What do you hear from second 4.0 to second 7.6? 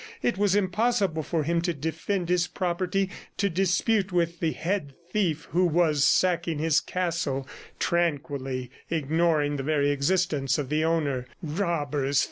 with the head thief who was sacking his castle,